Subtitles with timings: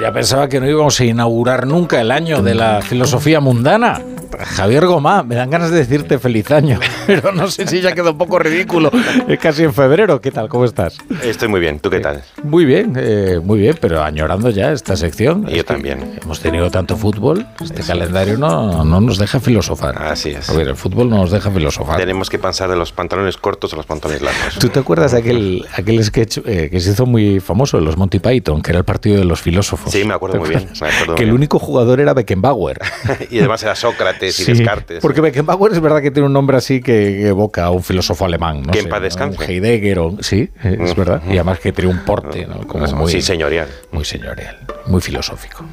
[0.00, 4.00] Ya pensaba que no íbamos a inaugurar nunca el año de la filosofía mundana.
[4.38, 6.78] Javier Gomá, me dan ganas de decirte feliz año,
[7.20, 8.90] pero no sé si ya quedó un poco ridículo.
[9.28, 10.20] Es casi en febrero.
[10.20, 10.48] ¿Qué tal?
[10.48, 10.98] ¿Cómo estás?
[11.22, 11.80] Estoy muy bien.
[11.80, 12.22] ¿Tú qué tal?
[12.42, 15.46] Muy bien, eh, muy bien, pero añorando ya esta sección.
[15.46, 16.18] Yo también.
[16.22, 20.00] Hemos tenido tanto fútbol, este calendario no, no nos deja filosofar.
[20.00, 20.48] Así es.
[20.48, 21.98] A ver, el fútbol no nos deja filosofar.
[21.98, 24.58] Tenemos que pasar de los pantalones cortos a los pantalones largos.
[24.58, 28.18] ¿Tú te acuerdas de aquel, aquel sketch eh, que se hizo muy famoso, los Monty
[28.18, 29.92] Python, que era el partido de los filósofos?
[29.92, 30.68] Sí, me acuerdo muy bien.
[30.80, 32.78] Me acuerdo que el único jugador era Beckenbauer.
[33.30, 35.00] y además era Sócrates y Sí, Descartes.
[35.00, 38.24] Porque Beckenbauer es verdad que tiene un nombre así que, que evoca a un filósofo
[38.24, 38.62] alemán.
[38.62, 39.02] No Que en paz
[39.48, 41.22] Heidegger, o- sí, es verdad.
[41.26, 42.66] Y además que tiene un porte, ¿no?
[42.66, 43.68] Como muy, sí, señorial.
[43.92, 45.64] muy señorial, muy filosófico.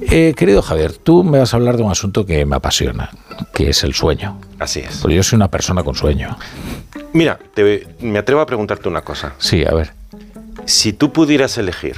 [0.00, 3.10] Eh, querido Javier, tú me vas a hablar de un asunto que me apasiona,
[3.54, 4.38] que es el sueño.
[4.58, 4.98] Así es.
[4.98, 6.36] Porque yo soy una persona con sueño.
[7.12, 9.34] Mira, te- me atrevo a preguntarte una cosa.
[9.38, 9.92] Sí, a ver.
[10.66, 11.96] Si tú pudieras elegir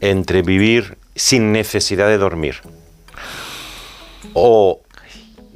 [0.00, 2.56] entre vivir sin necesidad de dormir
[4.32, 4.80] o,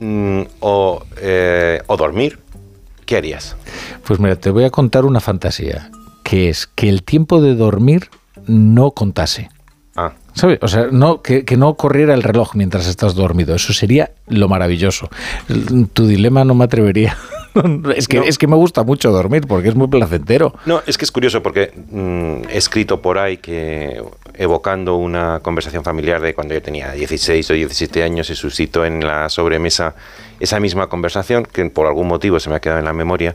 [0.00, 2.38] mm, o, eh, o dormir,
[3.04, 3.56] ¿qué harías?
[4.06, 5.90] Pues mira, te voy a contar una fantasía,
[6.22, 8.08] que es que el tiempo de dormir
[8.46, 9.50] no contase.
[9.96, 10.58] Ah, ¿Sabes?
[10.62, 13.54] O sea, no, que, que no corriera el reloj mientras estás dormido.
[13.54, 15.08] Eso sería lo maravilloso.
[15.92, 17.16] Tu dilema no me atrevería.
[17.94, 18.24] Es que, No.
[18.24, 20.56] es que me gusta mucho dormir porque es muy placentero.
[20.66, 24.02] No, es que es curioso porque mm, he escrito por ahí que
[24.36, 29.06] evocando una conversación familiar de cuando yo tenía 16 o 17 años y suscito en
[29.06, 29.94] la sobremesa
[30.40, 33.34] esa misma conversación que por algún motivo se me ha quedado en la memoria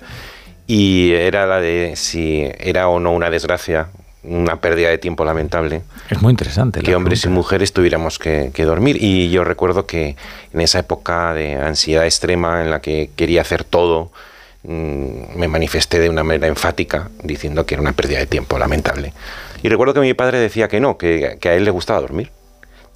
[0.68, 3.88] y era la de si era o no una desgracia,
[4.24, 6.82] una pérdida de tiempo lamentable Es muy interesante.
[6.82, 8.98] que hombres y mujeres tuviéramos que, que dormir.
[9.02, 10.16] Y yo recuerdo que
[10.54, 14.12] en esa época de ansiedad extrema en la que quería hacer todo,
[14.62, 19.14] mm, me manifesté de una manera enfática diciendo que era una pérdida de tiempo lamentable.
[19.64, 22.32] Y recuerdo que mi padre decía que no, que, que a él le gustaba dormir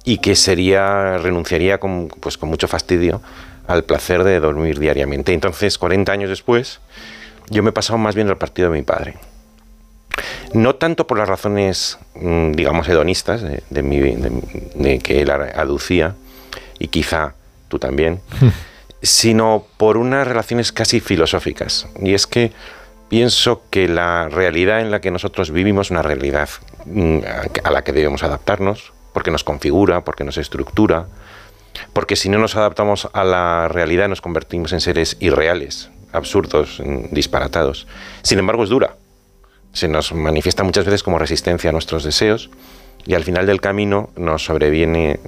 [0.04, 3.22] y que sería renunciaría con, pues, con mucho fastidio
[3.66, 5.32] al placer de dormir diariamente.
[5.32, 6.80] Entonces, 40 años después,
[7.50, 9.14] yo me he pasado más bien al partido de mi padre.
[10.52, 14.42] No tanto por las razones, mm, digamos, hedonistas de, de mi- de-
[14.74, 16.14] de que él aducía,
[16.78, 17.34] y quizá
[17.68, 18.20] tú también,
[19.02, 21.88] sino por unas relaciones casi filosóficas.
[22.00, 22.52] Y es que
[23.08, 26.48] pienso que la realidad en la que nosotros vivimos es una realidad
[26.86, 27.18] mm,
[27.62, 31.06] a la que debemos adaptarnos, porque nos configura, porque nos estructura,
[31.92, 37.14] porque si no nos adaptamos a la realidad nos convertimos en seres irreales, absurdos, mm,
[37.14, 37.86] disparatados.
[38.22, 38.96] Sin embargo, es dura
[39.74, 42.48] se nos manifiesta muchas veces como resistencia a nuestros deseos
[43.04, 45.18] y al final del camino nos sobreviene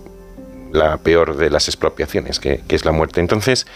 [0.72, 3.20] la peor de las expropiaciones, que, que es la muerte.
[3.20, 3.66] Entonces,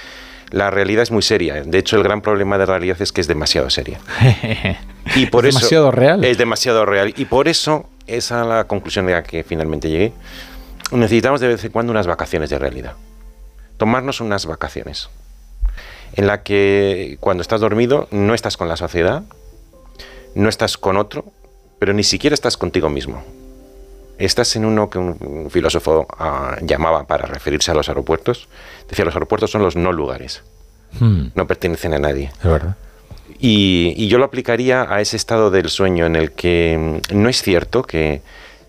[0.50, 1.62] la realidad es muy seria.
[1.62, 4.00] De hecho, el gran problema de la realidad es que es demasiado seria.
[5.16, 6.24] Y por Es eso, demasiado real.
[6.24, 7.12] Es demasiado real.
[7.16, 10.12] Y por eso, esa es la conclusión a la que finalmente llegué.
[10.92, 12.94] Necesitamos de vez en cuando unas vacaciones de realidad.
[13.76, 15.08] Tomarnos unas vacaciones.
[16.12, 19.22] En la que cuando estás dormido no estás con la sociedad,
[20.34, 21.24] no estás con otro,
[21.78, 23.24] pero ni siquiera estás contigo mismo.
[24.20, 28.48] Estás en uno que un, un filósofo ah, llamaba para referirse a los aeropuertos.
[28.88, 30.42] Decía, los aeropuertos son los no lugares,
[30.98, 32.32] Hmm, no pertenecen a nadie.
[32.42, 32.76] es verdad.
[33.38, 37.28] Y, y yo lo aplicaría a ese estado del sueño en el que mm, no
[37.28, 38.22] es cierto que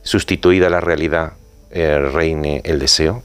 [0.04, 1.34] sustituida la realidad
[1.72, 3.24] eh, reine el deseo.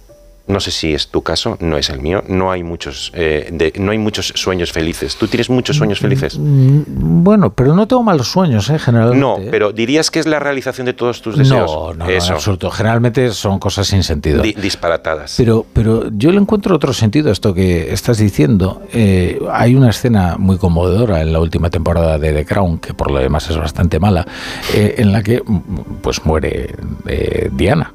[0.48, 2.22] No sé si es tu caso, no es el mío.
[2.28, 5.16] No hay muchos, eh, de- no hay muchos sueños felices.
[5.16, 6.38] ¿Tú tienes muchos sueños felices?
[6.38, 8.78] Mm, Bueno, pero no tengo malos sueños, ¿eh?
[8.78, 9.20] Generalmente.
[9.20, 9.48] No, ¿eh?
[9.50, 11.68] pero dirías que es la realización de todos tus deseos.
[11.70, 12.28] No, no, no, Eso.
[12.28, 12.70] en absoluto.
[12.70, 14.40] Generalmente son cosas sin sentido.
[14.42, 15.34] Di- disparatadas.
[15.36, 18.82] Pero, pero yo le encuentro otro sentido a esto que estás diciendo.
[18.92, 23.10] Eh, hay una escena muy conmovedora en la última temporada de The Crown, que por
[23.10, 24.24] lo demás es bastante mala,
[24.72, 26.74] eh, en la que mm, pues muere
[27.08, 27.92] eh, Diana.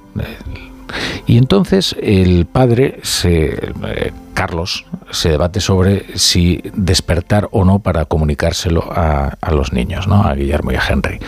[1.27, 3.45] Y entonces el padre, se,
[3.85, 10.07] eh, Carlos, se debate sobre si despertar o no para comunicárselo a, a los niños,
[10.07, 10.23] ¿no?
[10.23, 11.19] a Guillermo y a Henry.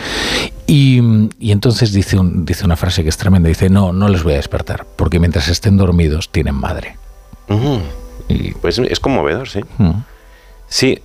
[0.66, 1.00] Y,
[1.38, 4.32] y entonces dice, un- dice una frase que es tremenda, dice, no, no les voy
[4.34, 6.96] a despertar, porque mientras estén dormidos tienen madre.
[8.28, 9.60] Y, pues es conmovedor, sí.
[10.66, 10.98] Sí,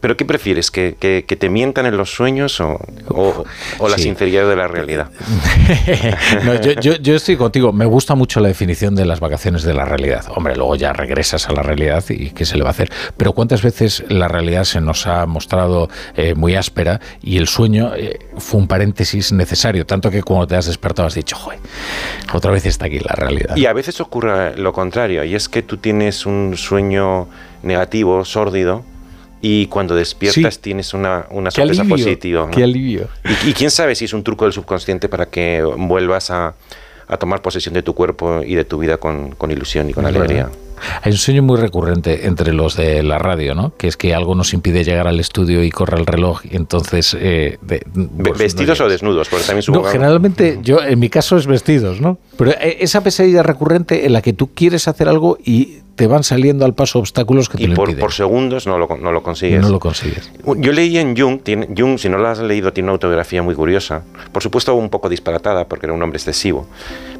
[0.00, 0.70] pero ¿qué prefieres?
[0.70, 2.78] ¿Que, que- que te mientan en los sueños o,
[3.08, 3.44] o-
[3.78, 4.04] o la Sí.
[4.04, 5.10] sinceridad de la realidad?
[6.44, 7.72] No, yo, yo- yo estoy contigo.
[7.72, 10.24] Me gusta mucho la definición de las vacaciones de la realidad.
[10.34, 12.90] Hombre, luego ya regresas a la realidad y qué se le va a hacer.
[13.16, 17.92] Pero cuántas veces la realidad se nos ha mostrado eh, muy áspera y el sueño
[17.96, 19.86] eh, fue un paréntesis necesario.
[19.86, 21.58] Tanto que cuando te has despertado has dicho, joder,
[22.32, 23.56] otra vez está aquí la realidad.
[23.56, 27.28] Y a veces ocurre lo contrario, y es que tú tienes un sueño
[27.62, 28.84] negativo, sórdido,
[29.40, 30.60] y cuando despiertas Sí.
[30.60, 32.46] tienes una, una sorpresa alivio, positiva.
[32.46, 32.50] ¿no?
[32.50, 33.08] qué alivio.
[33.44, 36.54] Y, y quién sabe si es un truco del subconsciente para que vuelvas a,
[37.06, 40.50] a tomar posesión de tu cuerpo y de tu vida con, ilusión y con alegría.
[41.02, 43.74] Hay un sueño muy recurrente entre los de la radio, ¿no?
[43.76, 47.16] Que es que algo nos impide llegar al estudio y corre el reloj y entonces...
[47.18, 49.28] Eh, pues, ¿Vestidos o desnudos?
[49.28, 52.18] Porque también no, generalmente yo, en mi caso es vestidos, ¿no?
[52.36, 56.22] Pero eh, esa pesadilla recurrente en la que tú quieres hacer algo y te van
[56.22, 58.00] saliendo al paso obstáculos que te y por, impiden.
[58.00, 59.60] por segundos no lo, no lo consigues.
[59.60, 60.30] No lo consigues.
[60.58, 63.56] Yo leí en Jung, tiene, Jung, si no lo has leído, tiene una autobiografía muy
[63.56, 66.68] curiosa, por supuesto un poco disparatada porque era un hombre excesivo,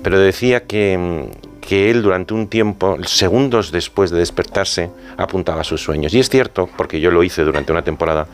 [0.05, 1.29] pero decía que,
[1.69, 4.89] que él durante un tiempo, segundos después de despertarse,
[5.19, 6.15] apuntaba sus sueños.
[6.15, 8.27] Y es cierto, porque yo lo hice durante una temporada,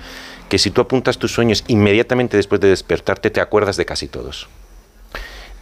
[0.48, 4.46] que si tú apuntas tus sueños inmediatamente después de despertarte, te acuerdas de casi todos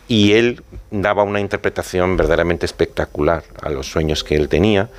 [0.07, 4.91] y él daba una interpretación verdaderamente espectacular a los sueños que él tenía,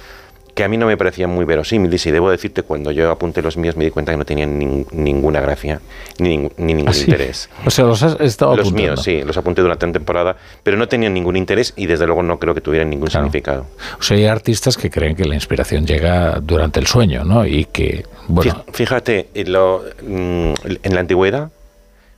[0.53, 3.57] que a mí no me parecían muy verosímiles y debo decirte cuando yo apunté los
[3.57, 4.59] míos me di cuenta que no tenían
[4.91, 5.81] ninguna gracia
[6.19, 7.49] ni, ningún ¿Ah, interés.
[7.65, 10.87] O sea, los has estado Los míos, sí, los apunté durante una temporada, pero no
[10.87, 13.65] tenían ningún interés y desde luego no creo que tuvieran ningún significado.
[13.99, 17.45] O sea, hay artistas que creen que la inspiración llega durante el sueño, ¿no?
[17.45, 18.63] Y que, bueno...
[18.71, 20.53] Fíjate, mm,
[20.83, 21.49] en la antigüedad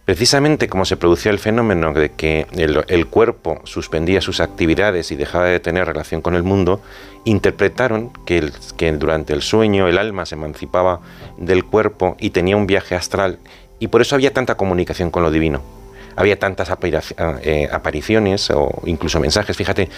[0.06, 5.46] Precisamente como se producía el fenómeno de que el, cuerpo suspendía sus actividades y dejaba
[5.46, 6.80] de tener relación con el mundo,
[7.24, 8.52] interpretaron que,
[9.00, 11.00] durante el sueño el alma se emancipaba
[11.38, 13.40] del cuerpo y tenía un viaje astral
[13.80, 15.63] y por eso había tanta comunicación con lo divino.
[16.16, 16.69] Había tantas
[17.42, 19.57] eh, apariciones o incluso mensajes.
[19.57, 19.90] Fíjate,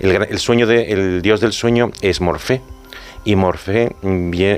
[0.00, 2.60] el, sueño del dios del sueño es Morfe
[3.24, 3.94] y Morfe,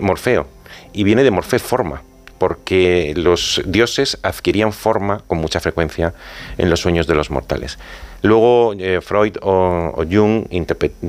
[0.01, 0.47] Morfeo
[0.95, 2.03] y viene de Morfe forma
[2.39, 6.15] porque los dioses adquirían forma con mucha frecuencia
[6.59, 7.79] en los sueños de los mortales.
[8.23, 10.47] Luego eh, Freud o, Jung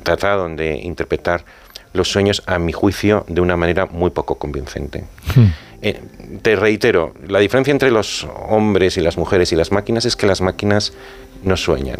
[0.03, 1.45] trataron de interpretar
[1.93, 5.05] los sueños, a mi juicio, de una manera muy poco convincente.
[5.33, 5.45] Hmm.
[5.81, 6.01] Eh,
[6.41, 10.27] te reitero, la diferencia entre los hombres y las mujeres y las máquinas es que
[10.27, 10.91] las máquinas
[11.43, 11.99] no sueñan,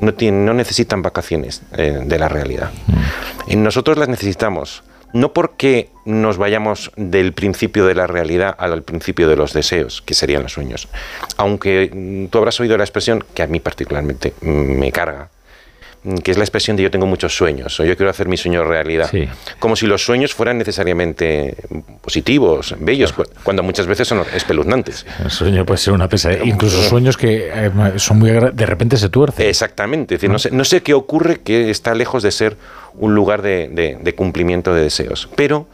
[0.00, 2.70] no, tienen, no necesitan vacaciones eh, de la realidad.
[2.86, 3.50] Hmm.
[3.50, 9.28] Y nosotros las necesitamos no porque nos vayamos del principio de la realidad al principio
[9.28, 10.88] de los deseos, que serían los sueños.
[11.36, 15.41] Aunque mm, tú habrás oído la expresión, que a mí particularmente me carga, mm,
[16.24, 18.64] que es la expresión de yo tengo muchos sueños, o yo quiero hacer mi sueño
[18.64, 19.10] realidad.
[19.58, 21.56] Como si los sueños fueran necesariamente
[22.00, 23.14] positivos, bellos,
[23.44, 25.06] cuando muchas veces son espeluznantes.
[25.22, 29.08] El sueño puede ser una pesadilla, incluso sueños que eh, son muy de repente se
[29.08, 29.46] tuercen.
[29.46, 32.56] Exactamente, no sé, no sé qué ocurre que está lejos de ser
[32.94, 35.28] un lugar de, cumplimiento de deseos.
[35.36, 35.66] Pero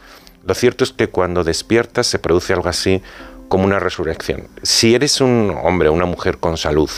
[0.45, 3.01] lo cierto es que cuando despiertas se produce algo así
[3.47, 4.47] como una resurrección.
[4.61, 6.89] Si eres un hombre o una mujer con salud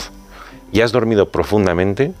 [0.70, 2.12] y has dormido profundamente,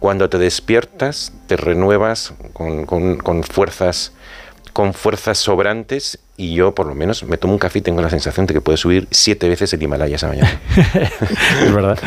[0.00, 4.12] cuando te despiertas te renuevas con, fuerzas
[4.72, 8.08] con fuerzas sobrantes y yo por lo menos me tomo un café y tengo la
[8.08, 10.58] sensación de que puedo subir siete veces el Himalaya esa mañana.
[11.62, 11.98] es verdad.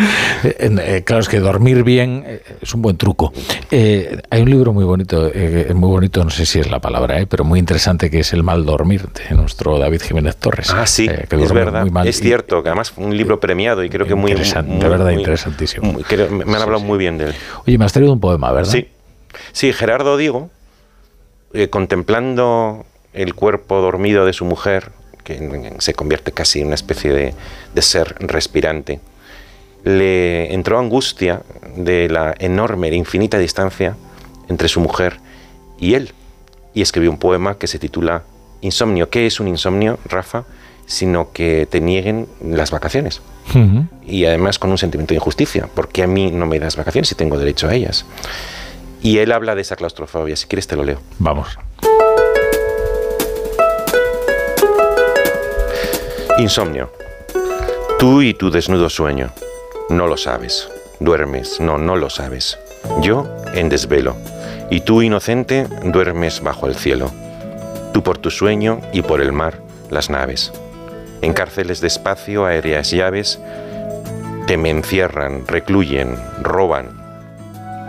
[0.43, 3.31] Eh, claro, es que dormir bien eh, es un buen truco.
[3.69, 5.31] Eh, hay un libro muy bonito,
[5.75, 8.65] muy bonito, no sé si es la palabra, pero muy interesante, que es El mal
[8.65, 10.71] dormir, de nuestro David Jiménez Torres.
[10.71, 11.85] Ah, sí, es verdad.
[12.07, 14.31] Es cierto, que además fue un libro premiado y creo que muy...
[14.31, 15.93] Interesante, de verdad, interesantísimo.
[15.93, 17.33] me han hablado muy bien de él.
[17.67, 18.71] Oye, me has traído un poema, ¿verdad?
[18.71, 18.87] Sí.
[19.51, 20.17] Sí, Gerardo
[21.53, 24.91] Diego, contemplando el cuerpo dormido de su mujer,
[25.23, 28.99] que se convierte casi en una especie de, ser respirante,
[29.83, 31.41] le entró angustia
[31.75, 33.95] de la enorme e infinita distancia
[34.49, 35.19] entre su mujer
[35.79, 36.11] y él,
[36.73, 38.23] y escribió un poema que se titula
[38.61, 39.09] Insomnio.
[39.09, 40.45] ¿Qué es un insomnio, Rafa?
[40.85, 43.21] Sino que te nieguen las vacaciones.
[44.05, 47.15] Y además con un sentimiento de injusticia, porque a mí no me das vacaciones y
[47.15, 48.05] tengo derecho a ellas.
[49.03, 51.01] Y él habla de esa claustrofobia, si quieres te lo leo.
[51.19, 51.59] Vamos.
[56.39, 56.89] Insomnio.
[57.99, 59.29] Tú y tu desnudo sueño.
[59.89, 60.69] No lo sabes.
[61.01, 61.59] Duermes.
[61.59, 62.57] No, no lo sabes.
[63.01, 64.15] Yo en desvelo.
[64.69, 67.11] Y tú, inocente, duermes bajo el cielo.
[67.93, 69.59] Tú por tu sueño y por el mar,
[69.91, 70.53] las naves.
[71.21, 73.37] En cárceles de espacio, aéreas llaves,
[74.47, 76.89] te me encierran, recluyen, roban.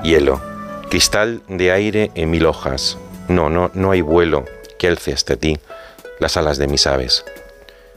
[0.03, 0.41] Hielo,
[0.95, 2.99] cristal de aire en mil hojas.
[3.27, 4.45] No, no, no hay vuelo
[4.79, 5.59] que alce hasta ti
[6.21, 7.25] las alas de mis aves.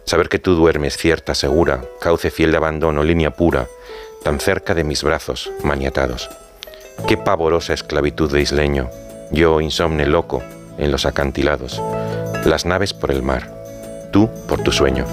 [0.04, 3.68] Saber que tú duermes cierta, segura, cauce fiel de abandono, línea pura,
[4.24, 6.27] tan cerca de mis brazos, maniatados.
[7.08, 8.89] Qué pavorosa esclavitud de isleño,
[9.30, 10.42] yo insomne loco
[10.80, 11.80] en los acantilados,
[12.46, 15.06] las naves por el mar, tú por tu sueño.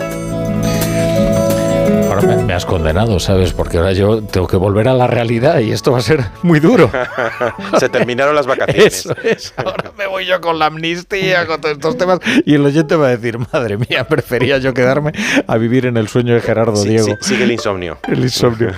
[2.14, 3.52] Ahora me, has condenado, ¿sabes?
[3.52, 6.61] Porque ahora yo tengo que volver a la realidad y esto va a ser muy
[6.61, 6.90] duro.
[7.80, 8.94] Se terminaron las vacaciones.
[8.94, 9.52] Eso es.
[9.56, 12.21] Ahora me voy yo con la amnistía, con todos estos temas.
[12.45, 15.13] Y el oyente va a decir, madre mía, prefería yo quedarme
[15.47, 17.17] a vivir en el sueño de Gerardo Diego.
[17.21, 17.99] sigue el insomnio.
[18.09, 18.71] El insomnio.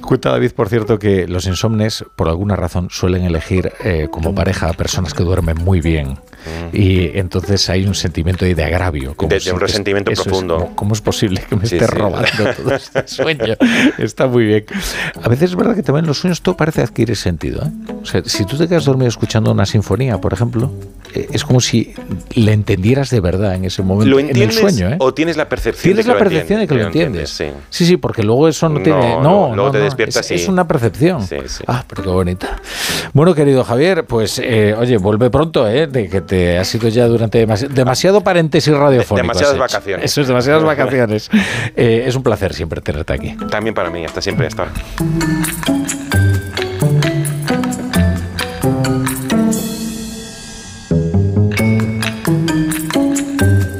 [0.00, 4.68] Cuenta David, por cierto, que los insomnes, por alguna razón, suelen elegir eh, como pareja
[4.68, 6.18] a personas que duermen muy bien.
[6.72, 9.14] Y entonces hay un sentimiento de agravio.
[9.14, 10.70] Como de, un resentimiento profundo.
[10.74, 13.54] ¿Cómo es posible que me esté robando todo este sueño?
[13.98, 14.64] Está muy bien.
[15.22, 17.62] A veces es verdad que también en los sueños todo parece adquirir sentido.
[17.64, 17.92] ¿eh?
[18.02, 20.59] O sea, si tú te quedas dormido escuchando una sinfonía, por ejemplo,
[21.14, 21.92] eh, es como si
[22.34, 24.10] le entendieras de verdad en ese momento.
[24.10, 24.96] ¿Lo entiendes en el sueño, ¿eh?
[25.00, 27.30] o tienes la percepción tienes de que la percepción de que lo entiendes?
[27.30, 27.50] sí.
[27.70, 27.96] sí.
[27.96, 29.20] porque luego eso no tiene...
[29.20, 31.26] No, luego te despiertas es, es, una percepción.
[31.26, 31.64] Sí, sí.
[31.66, 32.60] Ah, pero qué bonita.
[33.12, 35.86] Bueno, querido Javier, pues oye, vuelve pronto, ¿eh?
[35.86, 39.22] De que te has ido ya durante demasiado paréntesis radiofónico.
[39.22, 40.04] Demasiadas vacaciones.
[40.04, 41.30] Eso es, demasiadas vacaciones.
[41.76, 43.36] es un placer siempre tenerte aquí.
[43.50, 44.74] También para mí, hasta siempre, hasta ahora.